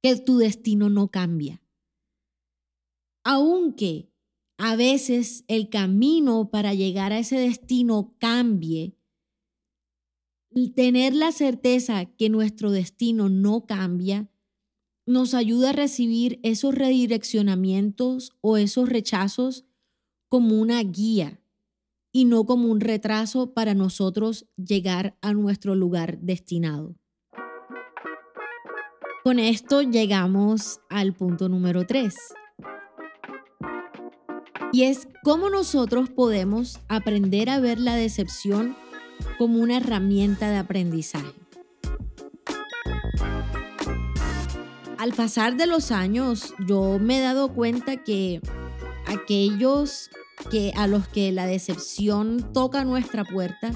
Que 0.00 0.14
tu 0.16 0.38
destino 0.38 0.90
no 0.90 1.10
cambia. 1.10 1.60
Aunque 3.24 4.12
a 4.56 4.76
veces 4.76 5.44
el 5.48 5.70
camino 5.70 6.50
para 6.50 6.72
llegar 6.72 7.12
a 7.12 7.18
ese 7.18 7.36
destino 7.36 8.14
cambie, 8.20 8.96
tener 10.76 11.14
la 11.14 11.32
certeza 11.32 12.04
que 12.06 12.28
nuestro 12.28 12.70
destino 12.70 13.28
no 13.28 13.66
cambia 13.66 14.30
nos 15.08 15.32
ayuda 15.32 15.70
a 15.70 15.72
recibir 15.72 16.38
esos 16.42 16.74
redireccionamientos 16.74 18.32
o 18.42 18.58
esos 18.58 18.90
rechazos 18.90 19.64
como 20.28 20.60
una 20.60 20.82
guía 20.82 21.40
y 22.12 22.26
no 22.26 22.44
como 22.44 22.68
un 22.68 22.80
retraso 22.80 23.54
para 23.54 23.72
nosotros 23.72 24.46
llegar 24.56 25.16
a 25.22 25.32
nuestro 25.32 25.74
lugar 25.74 26.18
destinado. 26.20 26.94
Con 29.24 29.38
esto 29.38 29.80
llegamos 29.80 30.80
al 30.90 31.14
punto 31.14 31.48
número 31.48 31.86
3. 31.86 32.14
Y 34.72 34.82
es 34.82 35.08
cómo 35.24 35.48
nosotros 35.48 36.10
podemos 36.10 36.80
aprender 36.88 37.48
a 37.48 37.60
ver 37.60 37.78
la 37.78 37.96
decepción 37.96 38.76
como 39.38 39.60
una 39.60 39.78
herramienta 39.78 40.50
de 40.50 40.58
aprendizaje. 40.58 41.37
Al 44.98 45.12
pasar 45.12 45.56
de 45.56 45.68
los 45.68 45.92
años, 45.92 46.54
yo 46.66 46.98
me 46.98 47.18
he 47.18 47.20
dado 47.20 47.54
cuenta 47.54 47.98
que 47.98 48.40
aquellos 49.06 50.10
que 50.50 50.72
a 50.76 50.88
los 50.88 51.06
que 51.06 51.30
la 51.30 51.46
decepción 51.46 52.52
toca 52.52 52.84
nuestra 52.84 53.24
puerta, 53.24 53.70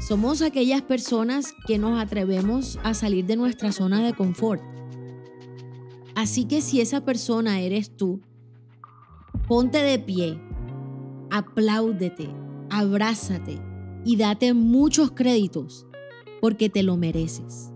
somos 0.00 0.40
aquellas 0.42 0.82
personas 0.82 1.54
que 1.66 1.78
nos 1.78 2.00
atrevemos 2.00 2.78
a 2.84 2.94
salir 2.94 3.26
de 3.26 3.34
nuestra 3.34 3.72
zona 3.72 4.00
de 4.04 4.14
confort. 4.14 4.62
Así 6.14 6.44
que 6.44 6.60
si 6.60 6.80
esa 6.80 7.04
persona 7.04 7.58
eres 7.58 7.96
tú, 7.96 8.20
ponte 9.48 9.78
de 9.78 9.98
pie, 9.98 10.40
apláudete, 11.30 12.28
abrázate 12.70 13.60
y 14.04 14.16
date 14.16 14.54
muchos 14.54 15.10
créditos 15.10 15.84
porque 16.40 16.68
te 16.68 16.84
lo 16.84 16.96
mereces. 16.96 17.72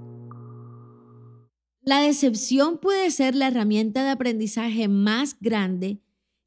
La 1.85 2.01
decepción 2.01 2.79
puede 2.79 3.11
ser 3.11 3.35
la 3.35 3.49
herramienta 3.49 4.05
de 4.05 4.11
aprendizaje 4.11 4.87
más 4.87 5.37
grande 5.41 6.01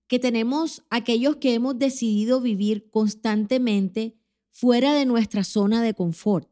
que 0.08 0.18
tenemos 0.18 0.84
aquellos 0.90 1.38
que 1.38 1.54
hemos 1.54 1.78
decidido 1.78 2.40
vivir 2.40 2.90
constantemente 2.90 4.16
fuera 4.50 4.94
de 4.94 5.06
nuestra 5.06 5.44
zona 5.44 5.82
de 5.82 5.94
confort. 5.94 6.50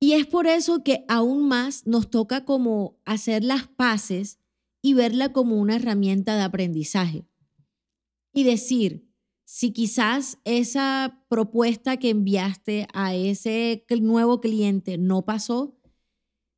Y 0.00 0.14
es 0.14 0.26
por 0.26 0.46
eso 0.46 0.82
que 0.82 1.04
aún 1.06 1.46
más 1.46 1.86
nos 1.86 2.08
toca 2.08 2.46
como 2.46 2.98
hacer 3.04 3.44
las 3.44 3.68
paces 3.68 4.38
y 4.80 4.94
verla 4.94 5.32
como 5.34 5.56
una 5.56 5.76
herramienta 5.76 6.34
de 6.34 6.42
aprendizaje. 6.42 7.26
Y 8.32 8.44
decir, 8.44 9.06
si 9.44 9.72
quizás 9.72 10.38
esa 10.44 11.22
propuesta 11.28 11.98
que 11.98 12.08
enviaste 12.08 12.88
a 12.94 13.14
ese 13.14 13.84
nuevo 14.00 14.40
cliente 14.40 14.96
no 14.96 15.26
pasó, 15.26 15.78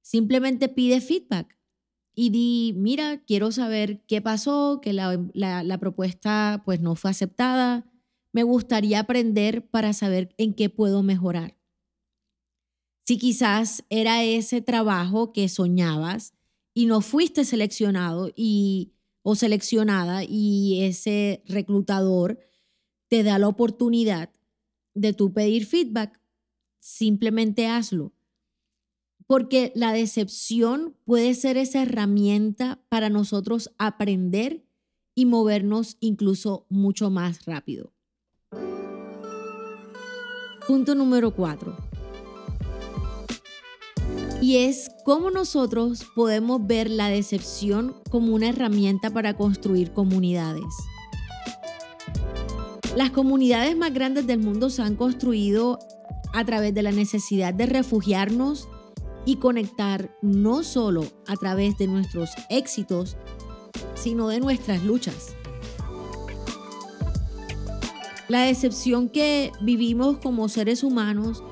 simplemente 0.04 0.68
pide 0.68 1.00
feedback 1.00 1.58
y 2.14 2.30
di, 2.30 2.74
mira, 2.76 3.24
quiero 3.24 3.50
saber 3.50 4.04
qué 4.06 4.20
pasó, 4.20 4.80
que 4.80 4.92
la, 4.92 5.78
propuesta 5.80 6.62
pues 6.64 6.80
no 6.80 6.94
fue 6.94 7.10
aceptada, 7.10 7.90
me 8.30 8.42
gustaría 8.42 9.00
aprender 9.00 9.66
para 9.68 9.92
saber 9.94 10.34
en 10.36 10.52
qué 10.52 10.68
puedo 10.68 11.02
mejorar. 11.02 11.56
Si 13.02 13.18
quizás 13.18 13.84
era 13.88 14.22
ese 14.22 14.60
trabajo 14.60 15.32
que 15.32 15.48
soñabas 15.48 16.34
y 16.74 16.86
no 16.86 17.00
fuiste 17.00 17.44
seleccionado 17.44 18.30
y, 18.36 18.92
o 19.22 19.34
seleccionada 19.34 20.22
y 20.22 20.82
ese 20.82 21.42
reclutador 21.46 22.38
te 23.08 23.22
da 23.22 23.38
la 23.38 23.48
oportunidad 23.48 24.30
de 24.94 25.12
tú 25.14 25.32
pedir 25.32 25.66
feedback, 25.66 26.20
simplemente 26.78 27.66
hazlo 27.66 28.13
porque 29.26 29.72
la 29.74 29.92
decepción 29.92 30.96
puede 31.04 31.34
ser 31.34 31.56
esa 31.56 31.82
herramienta 31.82 32.80
para 32.88 33.08
nosotros 33.08 33.70
aprender 33.78 34.64
y 35.14 35.26
movernos 35.26 35.96
incluso 36.00 36.66
mucho 36.68 37.10
más 37.10 37.44
rápido. 37.44 37.92
Punto 40.66 40.94
número 40.94 41.34
cuatro. 41.34 41.76
Y 44.40 44.58
es 44.58 44.90
cómo 45.04 45.30
nosotros 45.30 46.04
podemos 46.14 46.66
ver 46.66 46.90
la 46.90 47.08
decepción 47.08 47.94
como 48.10 48.34
una 48.34 48.50
herramienta 48.50 49.10
para 49.10 49.36
construir 49.36 49.92
comunidades. 49.92 50.64
Las 52.96 53.10
comunidades 53.10 53.76
más 53.76 53.92
grandes 53.92 54.26
del 54.26 54.38
mundo 54.40 54.70
se 54.70 54.82
han 54.82 54.96
construido 54.96 55.78
a 56.34 56.44
través 56.44 56.74
de 56.74 56.82
la 56.82 56.92
necesidad 56.92 57.54
de 57.54 57.66
refugiarnos 57.66 58.68
y 59.26 59.36
conectar 59.36 60.16
no 60.22 60.62
solo 60.62 61.04
a 61.26 61.36
través 61.36 61.78
de 61.78 61.86
nuestros 61.86 62.30
éxitos, 62.50 63.16
sino 63.94 64.28
de 64.28 64.40
nuestras 64.40 64.82
luchas. 64.84 65.34
La 68.28 68.42
decepción 68.42 69.08
que 69.08 69.52
vivimos 69.60 70.18
como 70.18 70.48
seres 70.48 70.82
humanos 70.82 71.42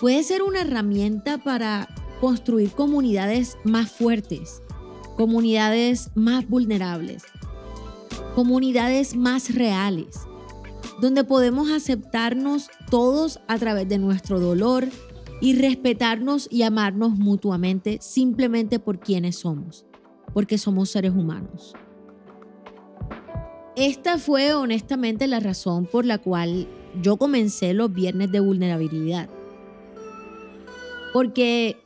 puede 0.00 0.22
ser 0.22 0.42
una 0.42 0.62
herramienta 0.62 1.38
para 1.38 1.88
construir 2.20 2.70
comunidades 2.70 3.58
más 3.64 3.90
fuertes, 3.90 4.62
comunidades 5.16 6.10
más 6.14 6.48
vulnerables, 6.48 7.22
comunidades 8.34 9.14
más 9.14 9.54
reales, 9.54 10.20
donde 11.00 11.24
podemos 11.24 11.70
aceptarnos 11.70 12.68
todos 12.90 13.40
a 13.46 13.58
través 13.58 13.88
de 13.88 13.98
nuestro 13.98 14.40
dolor, 14.40 14.88
y 15.44 15.52
respetarnos 15.52 16.48
y 16.50 16.62
amarnos 16.62 17.18
mutuamente 17.18 17.98
simplemente 18.00 18.78
por 18.78 18.98
quienes 18.98 19.36
somos, 19.36 19.84
porque 20.32 20.56
somos 20.56 20.88
seres 20.88 21.12
humanos. 21.12 21.74
Esta 23.76 24.16
fue 24.16 24.54
honestamente 24.54 25.26
la 25.26 25.40
razón 25.40 25.84
por 25.84 26.06
la 26.06 26.16
cual 26.16 26.66
yo 27.02 27.18
comencé 27.18 27.74
los 27.74 27.92
viernes 27.92 28.32
de 28.32 28.40
vulnerabilidad. 28.40 29.28
Porque 31.12 31.76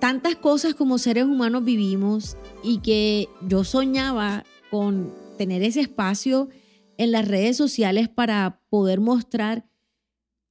tantas 0.00 0.34
cosas 0.34 0.74
como 0.74 0.98
seres 0.98 1.26
humanos 1.26 1.64
vivimos 1.64 2.36
y 2.64 2.78
que 2.78 3.28
yo 3.46 3.62
soñaba 3.62 4.42
con 4.72 5.14
tener 5.38 5.62
ese 5.62 5.82
espacio 5.82 6.48
en 6.96 7.12
las 7.12 7.28
redes 7.28 7.56
sociales 7.56 8.08
para 8.08 8.60
poder 8.70 8.98
mostrar 8.98 9.67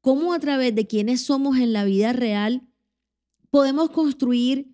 cómo 0.08 0.32
a 0.32 0.40
través 0.40 0.74
de 0.74 0.88
quienes 0.88 1.20
somos 1.20 1.58
en 1.58 1.74
la 1.74 1.84
vida 1.84 2.14
real 2.14 2.66
podemos 3.50 3.90
construir 3.90 4.74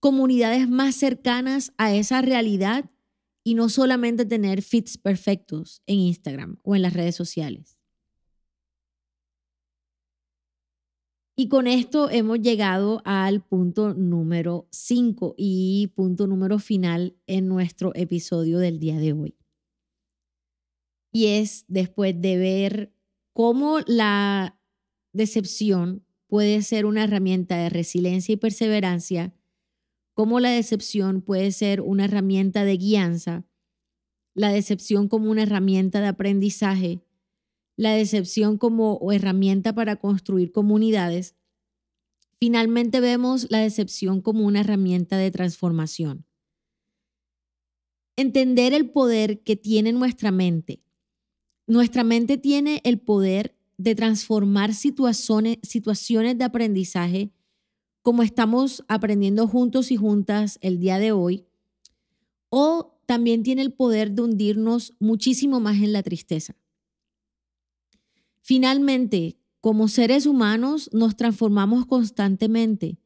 comunidades 0.00 0.68
más 0.68 0.96
cercanas 0.96 1.72
a 1.78 1.94
esa 1.94 2.20
realidad 2.20 2.90
y 3.44 3.54
no 3.54 3.68
solamente 3.68 4.24
tener 4.24 4.60
fits 4.60 4.98
perfectos 4.98 5.84
en 5.86 6.00
Instagram 6.00 6.58
o 6.64 6.74
en 6.74 6.82
las 6.82 6.94
redes 6.94 7.14
sociales. 7.14 7.78
Y 11.36 11.48
con 11.48 11.68
esto 11.68 12.10
hemos 12.10 12.40
llegado 12.40 13.02
al 13.04 13.40
punto 13.40 13.94
número 13.94 14.66
5 14.72 15.36
y 15.38 15.92
punto 15.94 16.26
número 16.26 16.58
final 16.58 17.16
en 17.28 17.46
nuestro 17.46 17.92
episodio 17.94 18.58
del 18.58 18.80
día 18.80 18.98
de 18.98 19.12
hoy. 19.12 19.36
Y 21.12 21.26
es 21.26 21.66
después 21.68 22.20
de 22.20 22.36
ver 22.36 22.92
cómo 23.32 23.78
la 23.86 24.58
decepción 25.12 26.04
puede 26.26 26.62
ser 26.62 26.86
una 26.86 27.04
herramienta 27.04 27.56
de 27.56 27.68
resiliencia 27.68 28.32
y 28.32 28.36
perseverancia, 28.36 29.34
como 30.14 30.40
la 30.40 30.50
decepción 30.50 31.22
puede 31.22 31.52
ser 31.52 31.80
una 31.80 32.06
herramienta 32.06 32.64
de 32.64 32.76
guianza, 32.76 33.46
la 34.34 34.50
decepción 34.50 35.08
como 35.08 35.30
una 35.30 35.42
herramienta 35.42 36.00
de 36.00 36.08
aprendizaje, 36.08 37.02
la 37.76 37.92
decepción 37.92 38.58
como 38.58 38.98
herramienta 39.12 39.74
para 39.74 39.96
construir 39.96 40.52
comunidades, 40.52 41.34
finalmente 42.38 43.00
vemos 43.00 43.46
la 43.50 43.58
decepción 43.58 44.20
como 44.20 44.44
una 44.44 44.60
herramienta 44.60 45.16
de 45.16 45.30
transformación. 45.30 46.26
Entender 48.16 48.74
el 48.74 48.90
poder 48.90 49.42
que 49.42 49.56
tiene 49.56 49.92
nuestra 49.92 50.30
mente. 50.30 50.82
Nuestra 51.66 52.04
mente 52.04 52.36
tiene 52.36 52.80
el 52.84 53.00
poder 53.00 53.56
de 53.78 53.94
transformar 53.94 54.74
situaciones, 54.74 55.58
situaciones 55.62 56.38
de 56.38 56.44
aprendizaje 56.44 57.32
como 58.02 58.22
estamos 58.22 58.84
aprendiendo 58.88 59.46
juntos 59.46 59.90
y 59.92 59.96
juntas 59.96 60.58
el 60.60 60.80
día 60.80 60.98
de 60.98 61.12
hoy, 61.12 61.46
o 62.48 63.00
también 63.06 63.42
tiene 63.42 63.62
el 63.62 63.72
poder 63.72 64.12
de 64.12 64.22
hundirnos 64.22 64.94
muchísimo 64.98 65.60
más 65.60 65.76
en 65.76 65.92
la 65.92 66.02
tristeza. 66.02 66.56
Finalmente, 68.40 69.38
como 69.60 69.86
seres 69.86 70.26
humanos 70.26 70.90
nos 70.92 71.16
transformamos 71.16 71.86
constantemente. 71.86 72.98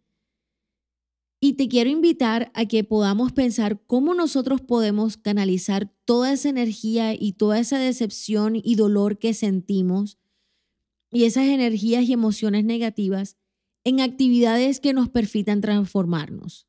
Y 1.38 1.52
te 1.52 1.68
quiero 1.68 1.90
invitar 1.90 2.50
a 2.54 2.64
que 2.64 2.82
podamos 2.82 3.32
pensar 3.32 3.82
cómo 3.86 4.14
nosotros 4.14 4.62
podemos 4.62 5.18
canalizar 5.18 5.92
toda 6.06 6.32
esa 6.32 6.48
energía 6.48 7.12
y 7.12 7.32
toda 7.32 7.58
esa 7.58 7.78
decepción 7.78 8.56
y 8.56 8.74
dolor 8.76 9.18
que 9.18 9.34
sentimos 9.34 10.18
y 11.10 11.24
esas 11.24 11.44
energías 11.44 12.04
y 12.04 12.12
emociones 12.12 12.64
negativas 12.64 13.36
en 13.84 14.00
actividades 14.00 14.80
que 14.80 14.92
nos 14.92 15.08
permitan 15.08 15.60
transformarnos. 15.60 16.66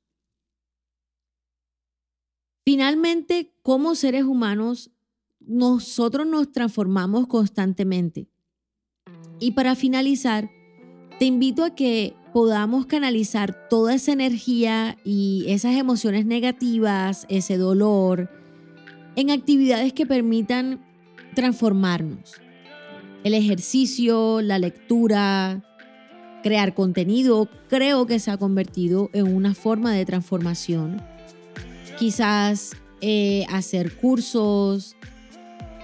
Finalmente, 2.63 3.54
como 3.63 3.95
seres 3.95 4.23
humanos, 4.23 4.91
nosotros 5.39 6.28
nos 6.28 6.52
transformamos 6.52 7.28
constantemente. 7.28 8.30
Y 9.39 9.52
para 9.52 9.76
finalizar, 9.76 10.50
te 11.17 11.26
invito 11.26 11.63
a 11.63 11.73
que 11.73 12.13
podamos 12.34 12.86
canalizar 12.86 13.67
toda 13.69 13.95
esa 13.95 14.12
energía 14.12 14.97
y 15.04 15.45
esas 15.47 15.76
emociones 15.76 16.26
negativas, 16.26 17.26
ese 17.30 17.58
dolor, 17.58 18.30
en 19.15 19.32
actividades 19.32 19.93
que 19.93 20.06
permitan 20.06 20.86
transformarnos. 21.34 22.34
El 23.23 23.34
ejercicio, 23.34 24.41
la 24.41 24.60
lectura, 24.60 25.63
crear 26.43 26.73
contenido, 26.73 27.49
creo 27.67 28.06
que 28.06 28.19
se 28.19 28.32
ha 28.32 28.38
convertido 28.38 29.10
en 29.13 29.34
una 29.34 29.53
forma 29.53 29.91
de 29.93 30.06
transformación. 30.06 31.01
Quizás 31.99 32.71
eh, 33.01 33.45
hacer 33.49 33.95
cursos, 33.97 34.95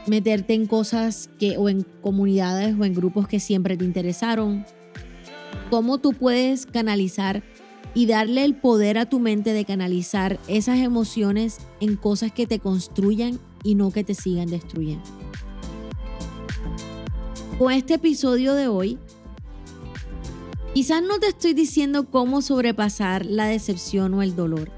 meterte 0.07 0.53
en 0.53 0.67
cosas 0.67 1.29
que 1.39 1.57
o 1.57 1.69
en 1.69 1.85
comunidades 2.01 2.75
o 2.79 2.85
en 2.85 2.93
grupos 2.93 3.27
que 3.27 3.39
siempre 3.39 3.77
te 3.77 3.85
interesaron. 3.85 4.65
Cómo 5.69 5.97
tú 5.97 6.13
puedes 6.13 6.65
canalizar 6.65 7.43
y 7.95 8.05
darle 8.05 8.43
el 8.43 8.55
poder 8.55 8.97
a 8.97 9.05
tu 9.05 9.19
mente 9.19 9.53
de 9.53 9.65
canalizar 9.65 10.39
esas 10.47 10.79
emociones 10.79 11.59
en 11.79 11.95
cosas 11.95 12.31
que 12.31 12.47
te 12.47 12.59
construyan 12.59 13.39
y 13.63 13.75
no 13.75 13.91
que 13.91 14.03
te 14.03 14.15
sigan 14.15 14.49
destruyendo. 14.49 15.03
Con 17.63 17.71
este 17.71 17.93
episodio 17.93 18.55
de 18.55 18.67
hoy, 18.67 18.99
quizás 20.73 21.01
no 21.01 21.17
te 21.19 21.27
estoy 21.27 21.53
diciendo 21.53 22.09
cómo 22.11 22.41
sobrepasar 22.41 23.25
la 23.25 23.45
decepción 23.45 24.13
o 24.15 24.21
el 24.21 24.35
dolor, 24.35 24.69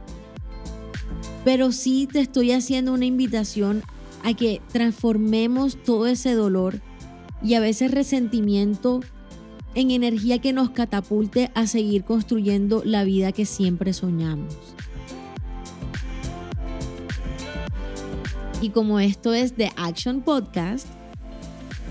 pero 1.43 1.71
sí 1.71 2.07
te 2.07 2.19
estoy 2.19 2.51
haciendo 2.51 2.93
una 2.93 3.05
invitación 3.05 3.81
a 4.23 4.35
que 4.35 4.61
transformemos 4.71 5.81
todo 5.83 6.05
ese 6.05 6.35
dolor 6.35 6.79
y 7.41 7.55
a 7.55 7.59
veces 7.59 7.89
resentimiento 7.89 8.99
en 9.73 9.89
energía 9.89 10.37
que 10.37 10.53
nos 10.53 10.69
catapulte 10.69 11.49
a 11.55 11.65
seguir 11.65 12.03
construyendo 12.03 12.83
la 12.85 13.03
vida 13.03 13.31
que 13.31 13.47
siempre 13.47 13.93
soñamos. 13.93 14.55
Y 18.61 18.69
como 18.69 18.99
esto 18.99 19.33
es 19.33 19.55
The 19.55 19.71
Action 19.75 20.21
Podcast, 20.21 20.87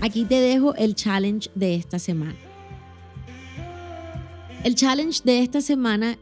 aquí 0.01 0.25
te 0.25 0.39
dejo 0.41 0.75
el 0.75 0.95
challenge 0.95 1.49
de 1.55 1.75
esta 1.75 1.99
semana. 1.99 2.35
El 4.63 4.75
challenge 4.75 5.21
de 5.23 5.41
esta 5.41 5.61
semana 5.61 6.17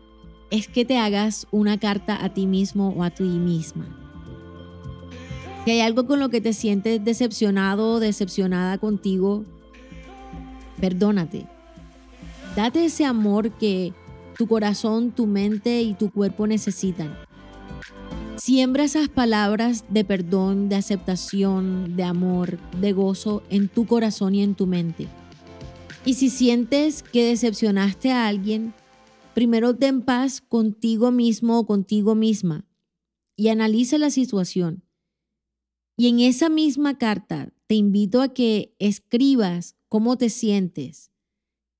es 0.51 0.67
que 0.67 0.86
te 0.86 0.97
hagas 0.97 1.47
una 1.51 1.79
carta 1.79 2.23
a 2.23 2.33
ti 2.33 2.45
mismo 2.45 2.89
o 2.89 3.03
a 3.03 3.09
ti 3.09 3.23
misma. 3.23 3.88
Si 5.65 5.71
hay 5.71 5.79
algo 5.79 6.05
con 6.05 6.19
lo 6.19 6.29
que 6.29 6.41
te 6.41 6.53
sientes 6.53 7.03
decepcionado 7.03 7.93
o 7.93 7.99
decepcionada 7.99 8.77
contigo, 8.77 9.45
perdónate. 10.81 11.47
Date 12.55 12.86
ese 12.86 13.05
amor 13.05 13.51
que 13.51 13.93
tu 14.38 14.47
corazón, 14.47 15.12
tu 15.12 15.25
mente 15.25 15.81
y 15.81 15.93
tu 15.93 16.12
cuerpo 16.12 16.45
necesitan. 16.47 17.15
Siembra 18.45 18.84
esas 18.84 19.08
palabras 19.08 19.86
de 19.88 20.03
perdón, 20.03 20.67
de 20.67 20.75
aceptación, 20.75 21.95
de 21.95 22.03
amor, 22.03 22.60
de 22.82 22.91
gozo 22.91 23.41
en 23.49 23.69
tu 23.69 23.88
corazón 23.88 24.36
y 24.36 24.43
en 24.43 24.53
tu 24.53 24.67
mente. 24.67 25.08
Y 26.03 26.15
si 26.15 26.29
sientes 26.29 27.03
que 27.03 27.23
decepcionaste 27.23 28.12
a 28.12 28.27
alguien, 28.27 28.73
primero 29.34 29.73
ten 29.77 30.01
paz 30.01 30.41
contigo 30.41 31.10
mismo 31.10 31.58
o 31.58 31.65
contigo 31.65 32.15
misma 32.15 32.67
y 33.38 33.47
analiza 33.47 33.97
la 33.97 34.10
situación. 34.10 34.84
Y 35.95 36.10
en 36.10 36.19
esa 36.19 36.49
misma 36.49 36.97
carta 36.97 37.53
te 37.67 37.75
invito 37.75 38.21
a 38.21 38.34
que 38.34 38.75
escribas 38.77 39.77
cómo 39.88 40.17
te 40.17 40.29
sientes, 40.29 41.13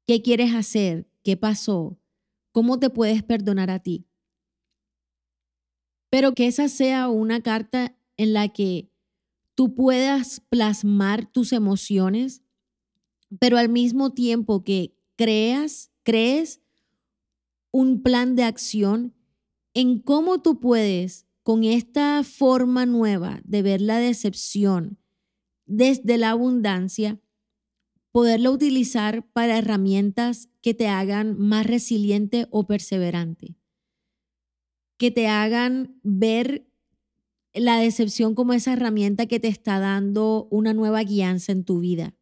qué 0.08 0.21
quieres 0.21 0.56
hacer, 0.56 1.10
qué 1.23 1.36
pasó, 1.36 1.99
cómo 2.54 2.80
te 2.80 2.89
puedes 2.89 3.21
perdonar 3.21 3.69
a 3.69 3.80
ti. 3.80 4.08
Pero 6.13 6.36
que 6.36 6.45
esa 6.45 6.69
sea 6.69 7.10
una 7.10 7.41
carta 7.41 7.97
en 8.17 8.34
la 8.34 8.47
que 8.49 8.91
tú 9.56 9.73
puedas 9.73 10.41
plasmar 10.47 11.26
tus 11.26 11.52
emociones, 11.52 12.43
pero 13.39 13.58
al 13.58 13.67
mismo 13.67 14.12
tiempo 14.12 14.63
que 14.63 14.95
creas, 15.15 15.91
crees 16.04 16.62
un 17.71 18.04
plan 18.04 18.36
de 18.36 18.43
acción 18.43 19.15
en 19.73 19.97
cómo 19.97 20.39
tú 20.39 20.60
puedes 20.60 21.26
con 21.41 21.63
esta 21.63 22.21
forma 22.23 22.86
nueva 22.86 23.41
de 23.43 23.63
ver 23.63 23.82
la 23.82 23.97
decepción 23.97 24.99
desde 25.65 26.19
la 26.19 26.30
abundancia, 26.30 27.19
poderla 28.12 28.52
utilizar 28.52 29.26
para 29.32 29.58
herramientas 29.58 30.47
que 30.62 30.76
te 30.76 30.88
hagan 30.89 31.36
más 31.39 31.65
resiliente 31.65 32.45
o 32.52 32.67
perseverante, 32.67 33.56
que 34.97 35.12
te 35.12 35.27
hagan 35.27 35.99
ver 36.03 36.67
la 37.53 37.77
decepción 37.77 38.36
como 38.36 38.53
esa 38.53 38.73
herramienta 38.73 39.25
que 39.25 39.39
te 39.39 39.47
está 39.47 39.79
dando 39.79 40.47
una 40.49 40.73
nueva 40.73 41.03
guianza 41.03 41.51
en 41.51 41.63
tu 41.63 41.79
vida. 41.79 42.15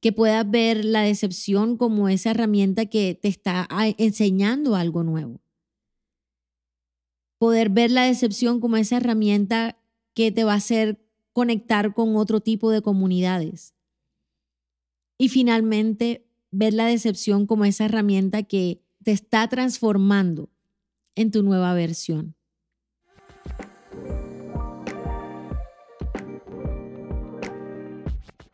Que 0.00 0.12
puedas 0.12 0.48
ver 0.48 0.84
la 0.84 1.02
decepción 1.02 1.76
como 1.76 2.08
esa 2.08 2.30
herramienta 2.30 2.86
que 2.86 3.18
te 3.20 3.28
está 3.28 3.68
enseñando 3.98 4.76
algo 4.76 5.02
nuevo 5.02 5.40
poder 7.38 7.70
ver 7.70 7.90
la 7.90 8.04
decepción 8.04 8.60
como 8.60 8.76
esa 8.76 8.96
herramienta 8.96 9.78
que 10.14 10.32
te 10.32 10.44
va 10.44 10.52
a 10.52 10.56
hacer 10.56 11.00
conectar 11.32 11.94
con 11.94 12.16
otro 12.16 12.40
tipo 12.40 12.70
de 12.70 12.82
comunidades. 12.82 13.74
Y 15.16 15.28
finalmente, 15.28 16.28
ver 16.50 16.74
la 16.74 16.86
decepción 16.86 17.46
como 17.46 17.64
esa 17.64 17.84
herramienta 17.84 18.42
que 18.42 18.82
te 19.04 19.12
está 19.12 19.48
transformando 19.48 20.50
en 21.18 21.32
tu 21.32 21.42
nueva 21.42 21.74
versión. 21.74 22.36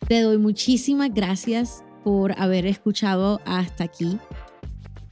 Te 0.08 0.20
doy 0.22 0.38
muchísimas 0.38 1.12
gracias 1.12 1.84
por 2.04 2.38
haber 2.40 2.66
escuchado 2.66 3.40
hasta 3.44 3.84
aquí. 3.84 4.18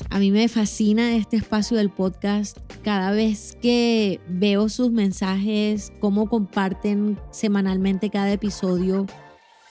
A 0.08 0.18
mí 0.18 0.30
me 0.30 0.48
fascina 0.48 1.14
este 1.14 1.36
espacio 1.36 1.76
del 1.76 1.90
podcast. 1.90 2.58
Cada 2.82 3.10
vez 3.12 3.56
que 3.60 4.20
veo 4.28 4.68
sus 4.68 4.90
mensajes, 4.90 5.92
cómo 6.00 6.28
comparten 6.28 7.18
semanalmente 7.30 8.10
cada 8.10 8.32
episodio, 8.32 9.06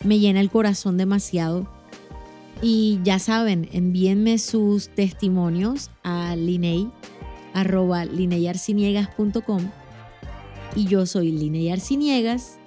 me 0.03 0.19
llena 0.19 0.39
el 0.39 0.51
corazón 0.51 0.97
demasiado. 0.97 1.67
Y 2.61 2.99
ya 3.03 3.17
saben, 3.17 3.69
envíenme 3.71 4.37
sus 4.37 4.89
testimonios 4.89 5.89
a 6.03 6.35
liney, 6.35 6.91
arroba 7.53 8.05
lineyarciniegas.com. 8.05 9.69
Y 10.75 10.85
yo 10.85 11.05
soy 11.05 11.31
Liney 11.31 11.69
Arciniegas 11.69 12.57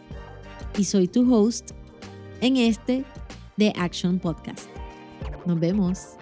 y 0.76 0.84
soy 0.84 1.08
tu 1.08 1.32
host 1.32 1.70
en 2.40 2.56
este 2.56 3.04
The 3.56 3.72
Action 3.76 4.18
Podcast. 4.18 4.68
Nos 5.46 5.58
vemos. 5.58 6.16